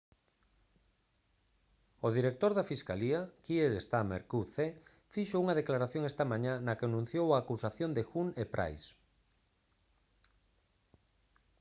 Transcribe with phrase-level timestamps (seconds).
[2.05, 4.57] o director da fiscalía kier starmer qc
[5.13, 8.89] fixo unha declaración esta mañá na que anunciou a acusación de huhne e pryce